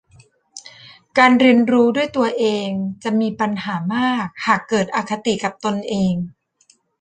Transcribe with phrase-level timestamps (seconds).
[1.17, 2.69] การเรียนรู้ด้วยตัวเอง
[3.03, 6.13] จะมีปัญหามากหากเกิดอคติกับตนเอง